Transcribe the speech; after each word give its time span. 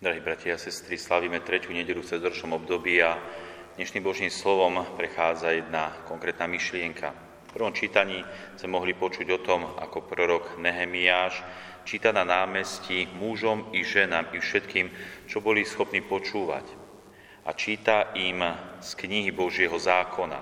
Drahí 0.00 0.24
bratia 0.24 0.56
a 0.56 0.58
sestry, 0.58 0.96
slavíme 0.96 1.44
tretiu 1.44 1.76
nedelu 1.76 2.00
v 2.00 2.08
cezročnom 2.08 2.56
období 2.56 3.04
a 3.04 3.20
dnešným 3.76 4.00
Božím 4.00 4.32
slovom 4.32 4.80
prechádza 4.96 5.52
jedna 5.52 5.92
konkrétna 6.08 6.48
myšlienka. 6.48 7.12
V 7.52 7.60
prvom 7.60 7.76
čítaní 7.76 8.24
sme 8.56 8.80
mohli 8.80 8.96
počuť 8.96 9.28
o 9.28 9.44
tom, 9.44 9.68
ako 9.76 10.08
prorok 10.08 10.56
Nehemiáš 10.56 11.44
číta 11.84 12.16
na 12.16 12.24
námestí 12.24 13.12
mužom 13.12 13.76
i 13.76 13.84
ženám 13.84 14.32
i 14.32 14.40
všetkým, 14.40 14.88
čo 15.28 15.44
boli 15.44 15.68
schopní 15.68 16.00
počúvať. 16.00 16.64
A 17.44 17.52
číta 17.52 18.16
im 18.16 18.40
z 18.80 18.96
knihy 19.04 19.36
Božieho 19.36 19.76
zákona. 19.76 20.40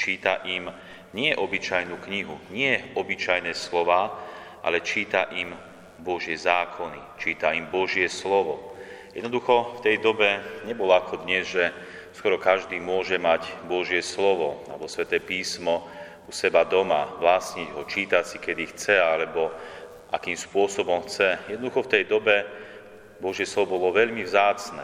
Číta 0.00 0.48
im 0.48 0.72
nie 1.12 1.36
obyčajnú 1.36 2.00
knihu, 2.08 2.40
nie 2.56 2.96
obyčajné 2.96 3.52
slova, 3.52 4.16
ale 4.64 4.80
číta 4.80 5.28
im 5.36 5.52
Božie 6.00 6.40
zákony, 6.40 7.20
číta 7.20 7.52
im 7.52 7.68
Božie 7.68 8.08
slovo 8.08 8.72
Jednoducho 9.14 9.78
v 9.78 9.80
tej 9.86 9.96
dobe 10.02 10.42
nebolo 10.66 10.90
ako 10.90 11.22
dnes, 11.22 11.46
že 11.46 11.70
skoro 12.10 12.34
každý 12.34 12.82
môže 12.82 13.14
mať 13.14 13.46
Božie 13.70 14.02
slovo 14.02 14.66
alebo 14.66 14.90
sveté 14.90 15.22
písmo 15.22 15.86
u 16.26 16.34
seba 16.34 16.66
doma, 16.66 17.14
vlastniť 17.22 17.68
ho, 17.78 17.86
čítať 17.86 18.24
si, 18.26 18.42
kedy 18.42 18.74
chce, 18.74 18.98
alebo 18.98 19.54
akým 20.10 20.34
spôsobom 20.34 21.06
chce. 21.06 21.38
Jednoducho 21.46 21.86
v 21.86 21.92
tej 21.94 22.04
dobe 22.10 22.42
Božie 23.22 23.46
slovo 23.46 23.78
bolo 23.78 23.94
veľmi 23.94 24.26
vzácne. 24.26 24.82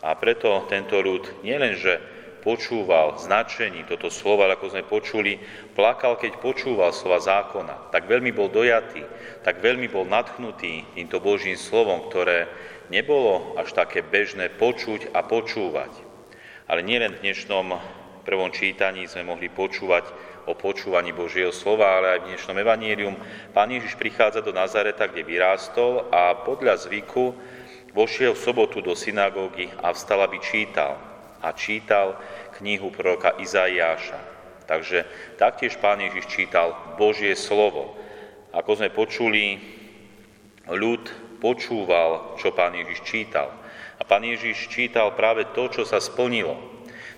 A 0.00 0.16
preto 0.16 0.64
tento 0.72 0.96
ľud 0.96 1.44
nielenže 1.44 2.00
počúval 2.40 3.20
značení 3.20 3.84
toto 3.84 4.12
slovo, 4.12 4.46
ako 4.46 4.72
sme 4.72 4.82
počuli, 4.86 5.40
plakal, 5.72 6.16
keď 6.16 6.40
počúval 6.40 6.92
slova 6.92 7.20
zákona. 7.20 7.92
Tak 7.92 8.08
veľmi 8.08 8.32
bol 8.32 8.52
dojatý, 8.52 9.04
tak 9.42 9.60
veľmi 9.60 9.88
bol 9.88 10.08
nadchnutý 10.08 10.84
týmto 10.96 11.20
Božím 11.20 11.56
slovom, 11.58 12.08
ktoré 12.08 12.48
nebolo 12.92 13.58
až 13.58 13.74
také 13.74 14.02
bežné 14.02 14.52
počuť 14.54 15.12
a 15.14 15.24
počúvať. 15.26 15.92
Ale 16.66 16.82
nielen 16.82 17.14
v 17.18 17.30
dnešnom 17.30 17.74
prvom 18.26 18.50
čítaní 18.50 19.06
sme 19.06 19.22
mohli 19.22 19.46
počúvať 19.46 20.10
o 20.46 20.54
počúvaní 20.54 21.10
Božieho 21.10 21.50
slova, 21.50 21.98
ale 21.98 22.06
aj 22.16 22.20
v 22.22 22.28
dnešnom 22.34 22.56
evanílium 22.58 23.14
Pán 23.50 23.70
Ježiš 23.70 23.98
prichádza 23.98 24.42
do 24.42 24.54
Nazareta, 24.54 25.06
kde 25.10 25.26
vyrástol 25.26 26.06
a 26.10 26.34
podľa 26.46 26.86
zvyku 26.86 27.34
vošiel 27.94 28.34
v 28.34 28.44
sobotu 28.44 28.78
do 28.82 28.94
synagógy 28.94 29.70
a 29.82 29.90
vstal, 29.90 30.22
aby 30.22 30.38
čítal. 30.42 31.15
A 31.42 31.52
čítal 31.52 32.16
knihu 32.60 32.88
proroka 32.92 33.36
Izaiáša. 33.36 34.18
Takže 34.66 35.06
taktiež 35.38 35.78
Pán 35.78 36.02
Ježiš 36.02 36.26
čítal 36.26 36.74
Božie 36.98 37.38
slovo. 37.38 37.94
Ako 38.50 38.80
sme 38.80 38.90
počuli, 38.90 39.60
ľud 40.66 41.06
počúval, 41.38 42.40
čo 42.40 42.50
pán 42.50 42.74
Ježiš 42.74 43.04
čítal. 43.06 43.52
A 43.96 44.02
pán 44.02 44.24
Ježiš 44.24 44.66
čítal 44.72 45.12
práve 45.14 45.46
to, 45.52 45.68
čo 45.70 45.82
sa 45.86 46.02
splnilo. 46.02 46.56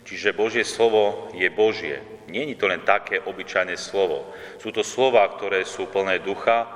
Čiže 0.04 0.36
Božie 0.36 0.64
slovo 0.64 1.28
je 1.36 1.48
Božie. 1.52 2.00
Je 2.28 2.56
to 2.56 2.68
len 2.68 2.84
také 2.84 3.20
obyčajné 3.24 3.76
slovo. 3.80 4.28
Sú 4.60 4.68
to 4.68 4.84
slova, 4.84 5.24
ktoré 5.36 5.64
sú 5.64 5.88
plné 5.88 6.20
ducha, 6.20 6.68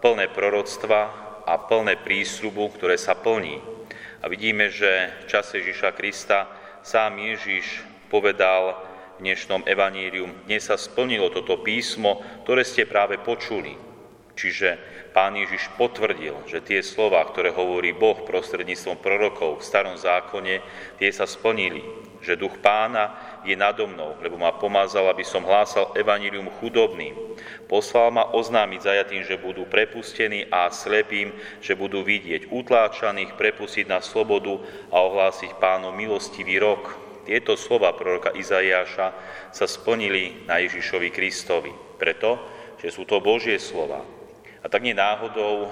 plné 0.00 0.32
proroctva 0.32 1.00
a 1.44 1.54
plné 1.60 2.00
prísľubu, 2.00 2.72
ktoré 2.76 2.96
sa 2.96 3.12
plní. 3.12 3.60
A 4.24 4.28
vidíme, 4.32 4.72
že 4.72 5.12
v 5.24 5.28
čase 5.28 5.60
Ježiša 5.60 5.92
Krista 5.92 6.48
sám 6.84 7.16
Ježiš 7.16 7.80
povedal 8.12 8.76
v 9.16 9.24
dnešnom 9.24 9.64
evanílium, 9.64 10.44
dnes 10.44 10.68
sa 10.68 10.76
splnilo 10.76 11.32
toto 11.32 11.64
písmo, 11.64 12.20
ktoré 12.44 12.60
ste 12.60 12.84
práve 12.84 13.16
počuli. 13.16 13.72
Čiže 14.36 14.76
pán 15.16 15.32
Ježiš 15.32 15.72
potvrdil, 15.80 16.44
že 16.44 16.60
tie 16.60 16.84
slova, 16.84 17.24
ktoré 17.24 17.56
hovorí 17.56 17.96
Boh 17.96 18.20
prostredníctvom 18.28 19.00
prorokov 19.00 19.64
v 19.64 19.66
starom 19.66 19.96
zákone, 19.96 20.60
tie 21.00 21.08
sa 21.08 21.24
splnili, 21.24 21.80
že 22.24 22.40
duch 22.40 22.56
pána 22.64 23.12
je 23.44 23.52
nado 23.52 23.84
mnou, 23.84 24.16
lebo 24.24 24.40
ma 24.40 24.56
pomázal, 24.56 25.12
aby 25.12 25.22
som 25.22 25.44
hlásal 25.44 25.92
evanílium 25.92 26.48
chudobným. 26.58 27.12
Poslal 27.68 28.10
ma 28.10 28.32
oznámiť 28.32 28.80
zajatým, 28.80 29.22
že 29.28 29.36
budú 29.36 29.68
prepustení 29.68 30.48
a 30.48 30.72
slepým, 30.72 31.36
že 31.60 31.76
budú 31.76 32.00
vidieť 32.00 32.48
utláčaných, 32.48 33.36
prepustiť 33.36 33.84
na 33.84 34.00
slobodu 34.00 34.56
a 34.88 35.04
ohlásiť 35.04 35.60
pánu 35.60 35.92
milostivý 35.92 36.56
rok. 36.56 36.96
Tieto 37.28 37.56
slova 37.60 37.92
proroka 37.92 38.32
Izaiáša 38.32 39.06
sa 39.52 39.66
splnili 39.68 40.48
na 40.48 40.60
Ježišovi 40.64 41.12
Kristovi. 41.12 41.72
Preto, 42.00 42.40
že 42.80 42.88
sú 42.88 43.04
to 43.04 43.20
Božie 43.20 43.56
slova, 43.56 44.04
a 44.64 44.66
tak 44.72 44.80
nie 44.80 44.96
náhodou 44.96 45.68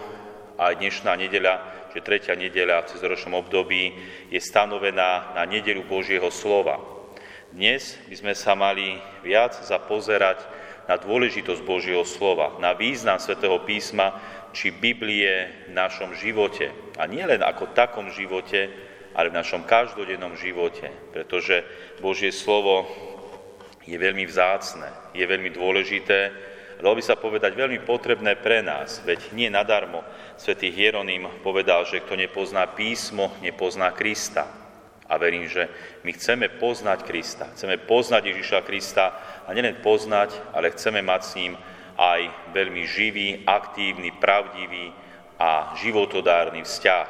aj 0.60 0.76
dnešná 0.76 1.16
nedeľa, 1.16 1.81
že 1.92 2.00
tretia 2.00 2.32
nedeľa 2.32 2.84
v 2.84 2.90
cezročnom 2.96 3.36
období 3.44 3.92
je 4.32 4.40
stanovená 4.40 5.36
na 5.36 5.44
nedeľu 5.44 5.84
Božieho 5.84 6.32
slova. 6.32 6.80
Dnes 7.52 8.00
by 8.08 8.16
sme 8.16 8.34
sa 8.34 8.56
mali 8.56 8.96
viac 9.20 9.52
zapozerať 9.60 10.40
na 10.88 10.96
dôležitosť 10.96 11.62
Božieho 11.62 12.02
slova, 12.02 12.56
na 12.58 12.72
význam 12.72 13.20
svätého 13.20 13.60
písma 13.62 14.16
či 14.56 14.72
Biblie 14.72 15.68
v 15.68 15.76
našom 15.76 16.16
živote. 16.16 16.72
A 16.96 17.04
nie 17.04 17.22
len 17.22 17.44
ako 17.44 17.76
takom 17.76 18.08
živote, 18.10 18.72
ale 19.12 19.28
v 19.28 19.38
našom 19.38 19.68
každodennom 19.68 20.36
živote, 20.40 20.88
pretože 21.12 21.60
Božie 22.00 22.32
slovo 22.32 22.88
je 23.84 23.96
veľmi 24.00 24.24
vzácne, 24.24 24.88
je 25.12 25.24
veľmi 25.24 25.52
dôležité 25.52 26.32
dalo 26.82 26.98
by 26.98 27.04
sa 27.06 27.14
povedať, 27.14 27.54
veľmi 27.54 27.86
potrebné 27.86 28.34
pre 28.42 28.60
nás, 28.60 28.98
veď 29.06 29.30
nie 29.32 29.46
nadarmo 29.46 30.02
svätý 30.34 30.74
Hieronym 30.74 31.30
povedal, 31.46 31.86
že 31.86 32.02
kto 32.02 32.18
nepozná 32.18 32.66
písmo, 32.74 33.30
nepozná 33.38 33.94
Krista. 33.94 34.50
A 35.06 35.20
verím, 35.20 35.46
že 35.46 35.68
my 36.02 36.10
chceme 36.16 36.48
poznať 36.58 37.04
Krista, 37.06 37.46
chceme 37.54 37.78
poznať 37.78 38.32
Ježiša 38.32 38.64
Krista 38.66 39.04
a 39.46 39.52
nielen 39.54 39.78
poznať, 39.84 40.34
ale 40.50 40.72
chceme 40.72 41.04
mať 41.04 41.22
s 41.22 41.32
ním 41.36 41.52
aj 42.00 42.20
veľmi 42.56 42.82
živý, 42.88 43.28
aktívny, 43.44 44.10
pravdivý 44.16 44.90
a 45.36 45.76
životodárny 45.78 46.64
vzťah. 46.64 47.06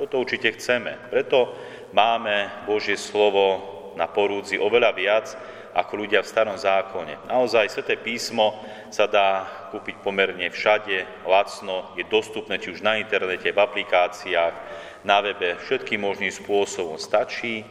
Toto 0.00 0.24
určite 0.24 0.56
chceme. 0.56 0.96
Preto 1.12 1.52
máme 1.92 2.64
Božie 2.64 2.96
slovo 2.96 3.60
na 4.00 4.08
porúdzi 4.08 4.56
oveľa 4.56 4.90
viac, 4.96 5.26
ako 5.72 6.04
ľudia 6.04 6.20
v 6.20 6.28
starom 6.28 6.56
zákone. 6.56 7.28
Naozaj, 7.28 7.72
Sveté 7.72 7.96
písmo 7.96 8.60
sa 8.92 9.08
dá 9.08 9.48
kúpiť 9.72 10.04
pomerne 10.04 10.44
všade, 10.52 11.24
lacno, 11.24 11.96
je 11.96 12.04
dostupné 12.04 12.60
či 12.60 12.76
už 12.76 12.84
na 12.84 13.00
internete, 13.00 13.48
v 13.48 13.62
aplikáciách, 13.62 14.54
na 15.02 15.18
webe, 15.24 15.56
všetkým 15.64 16.04
možným 16.04 16.30
spôsobom. 16.30 17.00
Stačí 17.00 17.64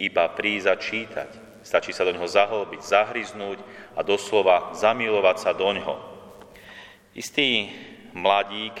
iba 0.00 0.24
prísť 0.32 0.66
a 0.66 0.74
čítať. 0.74 1.30
Stačí 1.62 1.94
sa 1.94 2.02
do 2.02 2.10
ňoho 2.10 2.26
zahlbiť, 2.26 2.80
zahryznúť 2.82 3.58
a 3.94 4.02
doslova 4.02 4.74
zamilovať 4.74 5.36
sa 5.38 5.52
do 5.54 5.68
ňoho. 5.70 5.94
Istý 7.14 7.70
mladík 8.16 8.80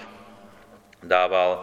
dával 1.04 1.62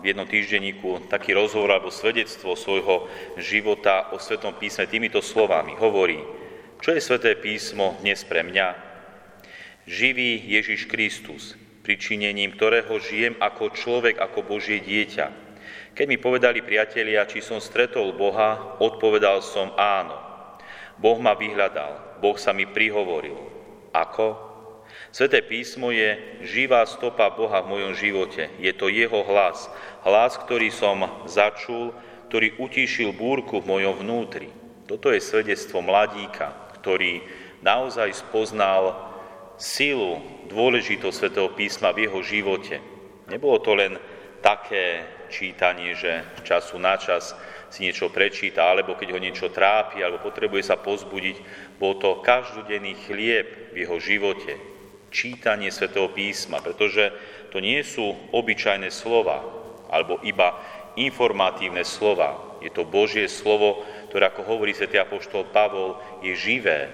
v 0.00 0.12
jednom 0.12 0.28
týždenníku 0.28 1.10
taký 1.12 1.36
rozhovor 1.36 1.74
alebo 1.76 1.92
svedectvo 1.92 2.56
svojho 2.56 3.08
života 3.36 4.12
o 4.14 4.20
Svetom 4.20 4.56
písme 4.56 4.88
týmito 4.88 5.20
slovami. 5.20 5.76
Hovorí, 5.76 6.39
čo 6.80 6.96
je 6.96 7.04
Sveté 7.04 7.36
písmo 7.36 8.00
dnes 8.00 8.24
pre 8.24 8.40
mňa? 8.40 8.72
Živý 9.84 10.48
Ježiš 10.48 10.88
Kristus, 10.88 11.52
pričinením 11.84 12.56
ktorého 12.56 12.96
žijem 12.96 13.36
ako 13.36 13.76
človek, 13.76 14.16
ako 14.16 14.40
Božie 14.48 14.80
dieťa. 14.80 15.28
Keď 15.92 16.06
mi 16.08 16.16
povedali 16.16 16.64
priatelia, 16.64 17.28
či 17.28 17.44
som 17.44 17.60
stretol 17.60 18.16
Boha, 18.16 18.80
odpovedal 18.80 19.44
som 19.44 19.76
áno. 19.76 20.16
Boh 20.96 21.20
ma 21.20 21.36
vyhľadal, 21.36 22.16
Boh 22.24 22.40
sa 22.40 22.56
mi 22.56 22.64
prihovoril. 22.64 23.36
Ako? 23.92 24.40
Sveté 25.12 25.44
písmo 25.44 25.92
je 25.92 26.16
živá 26.48 26.88
stopa 26.88 27.28
Boha 27.28 27.60
v 27.60 27.76
mojom 27.76 27.92
živote. 27.92 28.48
Je 28.56 28.72
to 28.72 28.88
jeho 28.88 29.20
hlas. 29.28 29.68
Hlas, 30.00 30.40
ktorý 30.40 30.72
som 30.72 31.28
začul, 31.28 31.92
ktorý 32.32 32.56
utíšil 32.56 33.12
búrku 33.12 33.60
v 33.60 33.68
mojom 33.68 34.00
vnútri. 34.00 34.48
Toto 34.88 35.12
je 35.12 35.20
svedectvo 35.20 35.84
mladíka, 35.84 36.69
ktorý 36.80 37.20
naozaj 37.60 38.16
spoznal 38.16 39.12
silu, 39.60 40.24
dôležitosť 40.48 41.16
svätého 41.16 41.52
písma 41.52 41.92
v 41.92 42.08
jeho 42.08 42.20
živote. 42.24 42.80
Nebolo 43.28 43.60
to 43.60 43.76
len 43.76 44.00
také 44.40 45.04
čítanie, 45.30 45.94
že 45.94 46.42
času 46.42 46.80
na 46.80 46.96
čas 46.96 47.36
si 47.70 47.86
niečo 47.86 48.10
prečíta, 48.10 48.66
alebo 48.66 48.98
keď 48.98 49.14
ho 49.14 49.22
niečo 49.22 49.52
trápi, 49.52 50.02
alebo 50.02 50.18
potrebuje 50.18 50.66
sa 50.66 50.76
pozbudiť, 50.80 51.36
bol 51.78 52.00
to 52.02 52.18
každodenný 52.24 52.98
chlieb 53.06 53.70
v 53.70 53.86
jeho 53.86 53.96
živote. 54.02 54.58
Čítanie 55.14 55.70
svätého 55.70 56.10
písma, 56.10 56.58
pretože 56.58 57.14
to 57.54 57.62
nie 57.62 57.78
sú 57.86 58.16
obyčajné 58.34 58.90
slova, 58.90 59.44
alebo 59.86 60.18
iba 60.26 60.58
informatívne 60.98 61.86
slova. 61.86 62.58
Je 62.58 62.70
to 62.74 62.82
Božie 62.82 63.30
slovo, 63.30 63.86
ktoré, 64.10 64.26
ako 64.26 64.42
hovorí 64.42 64.74
svätý 64.74 64.98
Apoštol 64.98 65.54
Pavol, 65.54 65.94
je 66.20 66.34
živé. 66.34 66.90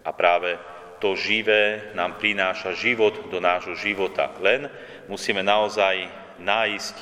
A 0.00 0.10
práve 0.16 0.56
to 0.98 1.14
živé 1.14 1.92
nám 1.94 2.16
prináša 2.18 2.74
život 2.74 3.30
do 3.30 3.38
nášho 3.38 3.76
života. 3.76 4.32
Len 4.40 4.66
musíme 5.06 5.44
naozaj 5.44 6.08
nájsť 6.40 6.96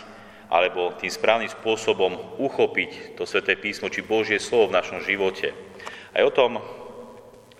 alebo 0.46 0.94
tým 0.98 1.10
správnym 1.10 1.50
spôsobom 1.50 2.38
uchopiť 2.38 3.18
to 3.18 3.26
Sveté 3.26 3.58
písmo 3.58 3.90
či 3.90 4.06
Božie 4.06 4.38
slovo 4.38 4.70
v 4.70 4.78
našom 4.78 5.02
živote. 5.02 5.50
Aj 6.14 6.22
o 6.22 6.30
tom, 6.30 6.62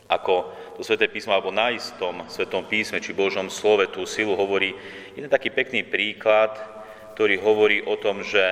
ako 0.07 0.55
to 0.79 0.87
Sveté 0.87 1.11
písmo 1.11 1.35
alebo 1.35 1.51
na 1.51 1.75
istom 1.75 2.23
Svetom 2.31 2.67
písme 2.71 3.03
či 3.03 3.11
Božom 3.11 3.51
slove 3.51 3.91
tú 3.91 4.07
silu 4.07 4.39
hovorí 4.39 4.71
jeden 5.19 5.27
taký 5.27 5.51
pekný 5.51 5.83
príklad, 5.83 6.55
ktorý 7.19 7.43
hovorí 7.43 7.83
o 7.83 7.99
tom, 7.99 8.23
že 8.23 8.45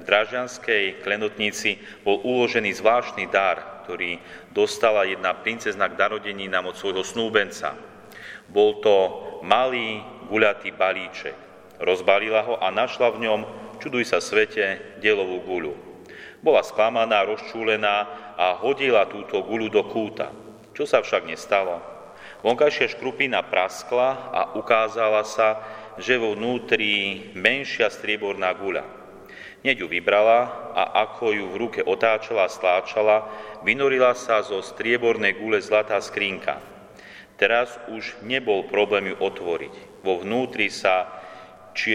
v 0.00 0.06
Dražďanskej 0.08 1.04
klenotnici 1.04 1.76
bol 2.02 2.24
uložený 2.24 2.72
zvláštny 2.72 3.28
dar, 3.28 3.84
ktorý 3.84 4.16
dostala 4.56 5.04
jedna 5.04 5.36
princezna 5.36 5.92
k 5.92 6.00
nám 6.48 6.72
od 6.72 6.76
svojho 6.80 7.04
snúbenca. 7.04 7.76
Bol 8.48 8.80
to 8.80 8.96
malý 9.44 10.00
guľatý 10.26 10.72
balíček 10.72 11.50
rozbalila 11.80 12.44
ho 12.44 12.54
a 12.60 12.68
našla 12.68 13.08
v 13.16 13.26
ňom, 13.26 13.40
čuduj 13.80 14.04
sa 14.04 14.20
svete, 14.20 15.00
dielovú 15.00 15.40
guľu. 15.42 15.74
Bola 16.44 16.60
sklamaná, 16.60 17.24
rozčúlená 17.24 17.96
a 18.36 18.56
hodila 18.60 19.08
túto 19.08 19.40
guľu 19.44 19.68
do 19.72 19.82
kúta. 19.88 20.32
Čo 20.76 20.84
sa 20.84 21.00
však 21.00 21.28
nestalo? 21.28 21.80
Vonkajšia 22.40 22.96
škrupina 22.96 23.44
praskla 23.44 24.32
a 24.32 24.40
ukázala 24.56 25.24
sa, 25.28 25.60
že 26.00 26.16
vo 26.16 26.32
vnútri 26.32 27.28
menšia 27.36 27.92
strieborná 27.92 28.56
guľa. 28.56 28.99
Hneď 29.60 29.84
ju 29.84 29.88
vybrala 29.92 30.72
a 30.72 31.04
ako 31.04 31.36
ju 31.36 31.44
v 31.52 31.60
ruke 31.60 31.80
otáčala 31.84 32.48
a 32.48 32.52
stláčala, 32.52 33.28
vynorila 33.60 34.16
sa 34.16 34.40
zo 34.40 34.64
striebornej 34.64 35.36
gule 35.36 35.60
zlatá 35.60 36.00
skrinka. 36.00 36.56
Teraz 37.36 37.76
už 37.92 38.20
nebol 38.24 38.64
problém 38.68 39.12
ju 39.12 39.16
otvoriť. 39.20 40.00
Vo 40.00 40.20
vnútri 40.20 40.72
sa 40.72 41.20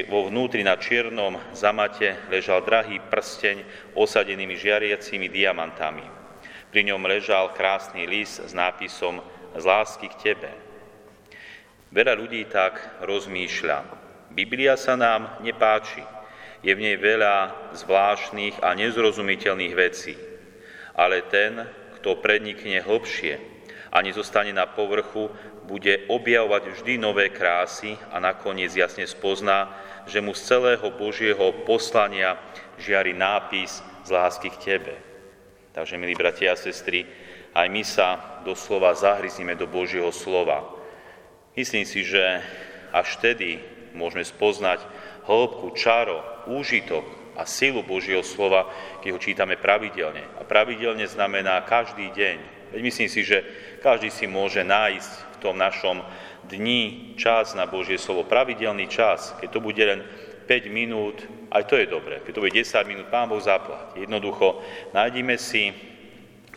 vo 0.09 0.31
vnútri 0.31 0.63
na 0.63 0.79
čiernom 0.79 1.37
zamate 1.51 2.15
ležal 2.31 2.63
drahý 2.63 3.01
prsteň 3.11 3.61
osadenými 3.93 4.55
žiariacimi 4.55 5.27
diamantami. 5.27 6.05
Pri 6.71 6.81
ňom 6.87 7.01
ležal 7.05 7.53
krásny 7.53 8.07
list 8.07 8.41
s 8.41 8.55
nápisom 8.55 9.19
z 9.53 9.63
lásky 9.63 10.07
k 10.09 10.33
tebe. 10.33 10.51
Veľa 11.91 12.13
ľudí 12.17 12.45
tak 12.49 13.03
rozmýšľa. 13.03 13.77
Biblia 14.33 14.75
sa 14.75 14.97
nám 14.99 15.39
nepáči. 15.45 16.14
Je 16.65 16.73
v 16.73 16.81
nej 16.81 16.97
veľa 16.97 17.69
zvláštnych 17.77 18.65
a 18.65 18.73
nezrozumiteľných 18.73 19.73
vecí. 19.77 20.17
Ale 20.97 21.21
ten, 21.29 21.61
kto 22.01 22.17
prednikne 22.17 22.81
hlbšie 22.81 23.37
a 23.93 24.01
nezostane 24.01 24.49
na 24.49 24.65
povrchu, 24.65 25.29
bude 25.69 26.09
objavovať 26.09 26.63
vždy 26.73 26.93
nové 26.97 27.29
krásy 27.29 27.93
a 28.09 28.17
nakoniec 28.17 28.73
jasne 28.73 29.05
spozná, 29.05 29.69
že 30.09 30.25
mu 30.25 30.33
z 30.33 30.41
celého 30.41 30.89
Božieho 30.93 31.53
poslania 31.69 32.37
žiari 32.81 33.13
nápis 33.13 33.85
z 34.01 34.09
lásky 34.09 34.49
k 34.53 34.57
Tebe. 34.57 34.95
Takže, 35.73 36.01
milí 36.01 36.17
bratia 36.17 36.53
a 36.53 36.57
sestry, 36.57 37.05
aj 37.53 37.67
my 37.69 37.83
sa 37.85 38.41
doslova 38.41 38.93
zahryzneme 38.97 39.53
do 39.53 39.69
Božieho 39.69 40.09
slova. 40.09 40.65
Myslím 41.53 41.85
si, 41.85 42.01
že 42.01 42.41
až 42.89 43.21
vtedy 43.21 43.61
môžeme 43.95 44.27
spoznať 44.27 44.83
hĺbku, 45.25 45.73
čaro, 45.73 46.21
úžitok 46.49 47.05
a 47.35 47.43
silu 47.43 47.83
Božieho 47.83 48.23
slova, 48.23 48.69
keď 49.03 49.09
ho 49.11 49.19
čítame 49.19 49.55
pravidelne. 49.59 50.23
A 50.39 50.47
pravidelne 50.47 51.03
znamená 51.05 51.59
každý 51.67 52.09
deň. 52.15 52.37
Veď 52.71 52.81
myslím 52.81 53.09
si, 53.11 53.21
že 53.21 53.43
každý 53.83 54.09
si 54.09 54.25
môže 54.25 54.63
nájsť 54.63 55.11
v 55.35 55.37
tom 55.43 55.55
našom 55.59 56.01
dni 56.47 57.13
čas 57.17 57.57
na 57.57 57.65
Božie 57.65 57.97
slovo, 57.97 58.25
pravidelný 58.25 58.87
čas, 58.87 59.33
keď 59.41 59.49
to 59.49 59.59
bude 59.59 59.81
len 59.81 60.05
5 60.45 60.69
minút, 60.69 61.25
aj 61.49 61.65
to 61.65 61.75
je 61.81 61.89
dobré. 61.89 62.21
Keď 62.21 62.31
to 62.37 62.43
bude 62.43 62.53
10 62.53 62.85
minút, 62.85 63.09
Pán 63.09 63.25
Boh 63.25 63.41
zaplať. 63.41 63.97
Jednoducho, 63.97 64.61
nájdime 64.93 65.41
si 65.41 65.73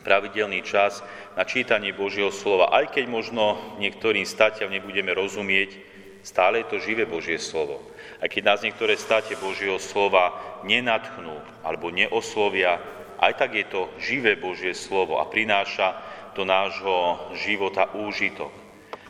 pravidelný 0.04 0.60
čas 0.62 1.00
na 1.36 1.44
čítanie 1.48 1.96
Božieho 1.96 2.32
slova. 2.32 2.72
Aj 2.72 2.84
keď 2.88 3.08
možno 3.08 3.56
niektorým 3.80 4.28
statiam 4.28 4.68
nebudeme 4.68 5.12
rozumieť, 5.16 5.76
stále 6.20 6.64
je 6.64 6.68
to 6.68 6.76
živé 6.84 7.08
Božie 7.08 7.40
slovo. 7.40 7.80
Aj 8.18 8.26
keď 8.26 8.42
nás 8.42 8.60
niektoré 8.66 8.98
state 8.98 9.38
Božieho 9.38 9.78
slova 9.78 10.34
nenatchnú 10.66 11.38
alebo 11.62 11.94
neoslovia, 11.94 12.82
aj 13.18 13.32
tak 13.38 13.54
je 13.54 13.66
to 13.66 13.90
živé 13.98 14.34
Božie 14.38 14.74
slovo 14.74 15.22
a 15.22 15.26
prináša 15.26 15.94
do 16.34 16.46
nášho 16.46 17.30
života 17.34 17.90
úžitok. 17.94 18.50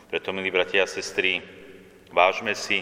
Preto, 0.09 0.33
milí 0.33 0.49
bratia 0.49 0.85
a 0.85 0.89
sestry, 0.89 1.41
vážme 2.09 2.57
si 2.57 2.81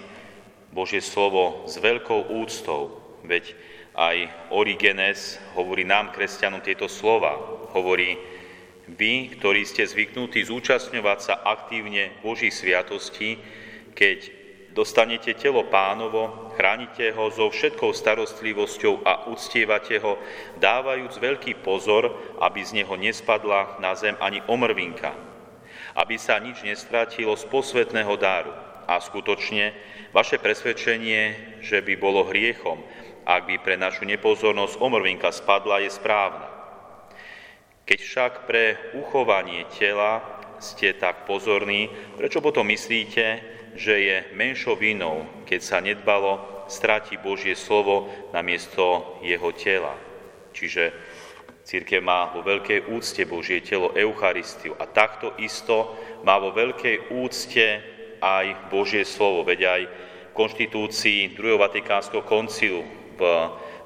Božie 0.72 1.04
slovo 1.04 1.68
s 1.68 1.76
veľkou 1.80 2.32
úctou, 2.32 2.96
veď 3.28 3.56
aj 3.98 4.30
Origenes 4.54 5.42
hovorí 5.58 5.84
nám, 5.84 6.16
kresťanom, 6.16 6.64
tieto 6.64 6.88
slova. 6.88 7.36
Hovorí, 7.76 8.16
vy, 8.88 9.36
ktorí 9.36 9.68
ste 9.68 9.84
zvyknutí 9.84 10.48
zúčastňovať 10.48 11.20
sa 11.20 11.36
aktívne 11.44 12.16
Božích 12.24 12.56
sviatostí, 12.56 13.36
keď 13.98 14.37
dostanete 14.78 15.34
telo 15.34 15.66
pánovo, 15.66 16.54
chránite 16.54 17.10
ho 17.18 17.34
so 17.34 17.50
všetkou 17.50 17.98
starostlivosťou 17.98 19.02
a 19.02 19.26
uctievate 19.34 19.98
ho, 19.98 20.22
dávajúc 20.62 21.18
veľký 21.18 21.66
pozor, 21.66 22.14
aby 22.38 22.62
z 22.62 22.86
neho 22.86 22.94
nespadla 22.94 23.82
na 23.82 23.98
zem 23.98 24.14
ani 24.22 24.46
omrvinka, 24.46 25.18
aby 25.98 26.22
sa 26.22 26.38
nič 26.38 26.62
nestratilo 26.62 27.34
z 27.34 27.50
posvetného 27.50 28.14
dáru. 28.22 28.54
A 28.88 29.02
skutočne 29.02 29.74
vaše 30.14 30.38
presvedčenie, 30.38 31.58
že 31.66 31.82
by 31.82 31.98
bolo 31.98 32.30
hriechom, 32.30 32.80
ak 33.28 33.50
by 33.50 33.56
pre 33.60 33.76
našu 33.76 34.06
nepozornosť 34.06 34.80
omrvinka 34.80 35.34
spadla, 35.34 35.84
je 35.84 35.92
správna. 35.92 36.48
Keď 37.84 38.00
však 38.00 38.32
pre 38.48 38.78
uchovanie 38.96 39.68
tela 39.74 40.24
ste 40.64 40.96
tak 40.96 41.28
pozorní, 41.28 41.92
prečo 42.16 42.40
potom 42.40 42.72
myslíte, 42.72 43.57
že 43.76 43.96
je 44.00 44.18
menšou 44.38 44.78
vinou, 44.78 45.28
keď 45.44 45.60
sa 45.60 45.78
nedbalo, 45.82 46.66
stratí 46.72 47.20
Božie 47.20 47.56
slovo 47.56 48.08
namiesto 48.32 49.20
jeho 49.24 49.52
tela. 49.56 49.96
Čiže 50.52 50.94
Církev 51.68 52.00
má 52.00 52.32
vo 52.32 52.40
veľkej 52.48 52.88
úcte 52.96 53.28
Božie 53.28 53.60
telo 53.60 53.92
Eucharistiu 53.92 54.72
a 54.80 54.88
takto 54.88 55.36
isto 55.36 56.00
má 56.24 56.40
vo 56.40 56.56
veľkej 56.56 57.12
úcte 57.12 57.84
aj 58.24 58.72
Božie 58.72 59.04
slovo. 59.04 59.44
Veď 59.44 59.60
aj 59.68 59.82
v 59.84 59.92
konštitúcii 60.32 61.36
2. 61.36 61.60
Vatikánskeho 61.60 62.24
koncilu 62.24 62.88
v 63.20 63.22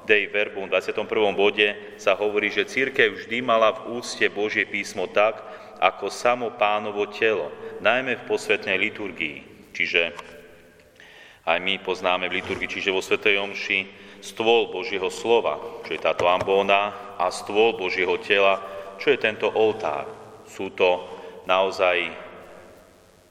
Dei 0.06 0.30
Verbum 0.30 0.70
v 0.70 0.78
21. 0.78 1.34
bode 1.34 1.98
sa 1.98 2.14
hovorí, 2.14 2.54
že 2.54 2.70
církev 2.70 3.18
vždy 3.18 3.42
mala 3.42 3.74
v 3.74 3.98
úcte 3.98 4.30
Božie 4.30 4.62
písmo 4.62 5.10
tak, 5.10 5.42
ako 5.82 6.06
samo 6.06 6.54
pánovo 6.54 7.10
telo, 7.10 7.50
najmä 7.82 8.22
v 8.22 8.26
posvetnej 8.30 8.78
liturgii. 8.78 9.51
Čiže 9.72 10.12
aj 11.42 11.58
my 11.58 11.82
poznáme 11.82 12.30
v 12.30 12.38
liturgii, 12.38 12.70
čiže 12.70 12.94
vo 12.94 13.02
Svetej 13.02 13.42
Omši, 13.42 13.78
stôl 14.22 14.70
Božieho 14.70 15.10
slova, 15.10 15.58
čo 15.82 15.90
je 15.96 16.00
táto 16.00 16.30
ambóna, 16.30 17.16
a 17.18 17.26
stôl 17.34 17.74
Božieho 17.74 18.14
tela, 18.22 18.62
čo 19.02 19.10
je 19.10 19.18
tento 19.18 19.50
oltár. 19.50 20.06
Sú 20.46 20.70
to 20.70 21.02
naozaj 21.50 22.14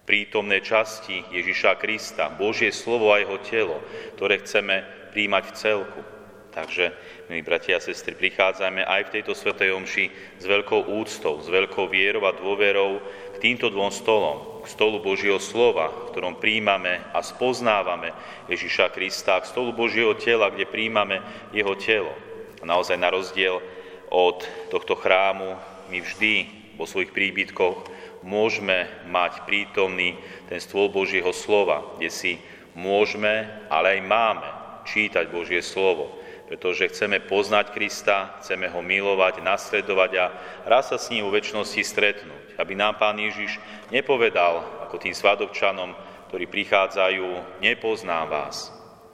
prítomné 0.04 0.60
časti 0.60 1.24
Ježiša 1.32 1.80
Krista, 1.80 2.28
Božie 2.28 2.76
slovo 2.76 3.16
a 3.16 3.24
jeho 3.24 3.40
telo, 3.40 3.78
ktoré 4.20 4.44
chceme 4.44 4.84
príjmať 5.16 5.44
v 5.48 5.56
celku. 5.56 6.02
Takže, 6.52 6.92
milí 7.32 7.48
bratia 7.48 7.80
a 7.80 7.84
sestry, 7.84 8.12
prichádzajme 8.12 8.84
aj 8.84 9.08
v 9.08 9.14
tejto 9.16 9.32
svetej 9.32 9.72
omši 9.72 10.12
s 10.36 10.44
veľkou 10.44 10.92
úctou, 11.00 11.40
s 11.40 11.48
veľkou 11.48 11.88
vierou 11.88 12.28
a 12.28 12.36
dôverou 12.36 13.00
k 13.32 13.38
týmto 13.40 13.72
dvom 13.72 13.88
stolom. 13.88 14.60
K 14.60 14.68
stolu 14.68 15.00
Božieho 15.00 15.40
slova, 15.40 15.88
v 15.88 16.12
ktorom 16.12 16.44
príjmame 16.44 17.08
a 17.16 17.24
spoznávame 17.24 18.12
Ježiša 18.52 18.92
Krista, 18.92 19.40
k 19.40 19.48
stolu 19.48 19.72
Božieho 19.72 20.12
tela, 20.20 20.52
kde 20.52 20.68
príjmame 20.68 21.24
jeho 21.56 21.72
telo. 21.80 22.12
A 22.60 22.68
naozaj 22.68 23.00
na 23.00 23.08
rozdiel 23.08 23.64
od 24.12 24.44
tohto 24.68 25.00
chrámu 25.00 25.56
my 25.88 26.04
vždy 26.04 26.52
vo 26.76 26.84
svojich 26.84 27.16
príbytkoch 27.16 27.88
môžeme 28.28 28.92
mať 29.08 29.48
prítomný 29.48 30.20
ten 30.52 30.60
stôl 30.60 30.92
Božieho 30.92 31.32
slova, 31.32 31.96
kde 31.96 32.12
si 32.12 32.32
môžeme, 32.76 33.48
ale 33.72 33.98
aj 33.98 34.02
máme 34.04 34.50
čítať 34.84 35.32
Božie 35.32 35.64
slovo 35.64 36.21
pretože 36.52 36.92
chceme 36.92 37.24
poznať 37.24 37.72
Krista, 37.72 38.36
chceme 38.44 38.68
ho 38.68 38.84
milovať, 38.84 39.40
nasledovať 39.40 40.12
a 40.20 40.26
raz 40.68 40.92
sa 40.92 41.00
s 41.00 41.08
ním 41.08 41.24
v 41.32 41.40
väčšnosti 41.40 41.80
stretnúť. 41.80 42.60
Aby 42.60 42.76
nám 42.76 43.00
Pán 43.00 43.16
Ježiš 43.16 43.56
nepovedal, 43.88 44.60
ako 44.84 45.00
tým 45.00 45.16
svadobčanom, 45.16 45.96
ktorí 46.28 46.52
prichádzajú, 46.52 47.64
nepoznám 47.64 48.28
vás. 48.28 48.68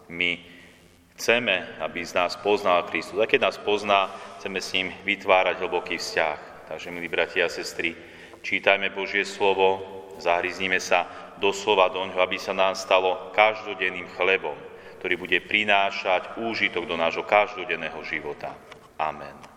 My 0.10 0.42
chceme, 1.14 1.78
aby 1.78 2.02
z 2.02 2.18
nás 2.18 2.34
poznal 2.42 2.90
Kristus. 2.90 3.22
A 3.22 3.30
keď 3.30 3.54
nás 3.54 3.62
pozná, 3.62 4.10
chceme 4.42 4.58
s 4.58 4.74
ním 4.74 4.90
vytvárať 5.06 5.62
hlboký 5.62 6.02
vzťah. 6.02 6.74
Takže, 6.74 6.90
milí 6.90 7.06
bratia 7.06 7.46
a 7.46 7.54
sestry, 7.54 7.94
čítajme 8.42 8.90
Božie 8.98 9.22
slovo, 9.22 9.86
zahryzníme 10.18 10.82
sa 10.82 11.06
doslova 11.38 11.94
do 11.94 12.02
ňoho, 12.02 12.18
aby 12.18 12.42
sa 12.42 12.58
nám 12.58 12.74
stalo 12.74 13.30
každodenným 13.38 14.10
chlebom, 14.18 14.58
ktorý 14.98 15.16
bude 15.18 15.40
prinášať 15.46 16.42
úžitok 16.42 16.90
do 16.90 16.98
nášho 16.98 17.24
každodenného 17.26 18.02
života. 18.06 18.54
Amen. 18.98 19.57